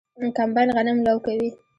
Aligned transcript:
کمباین 0.37 0.69
غنم 0.75 0.97
لو 1.05 1.17
کوي. 1.25 1.49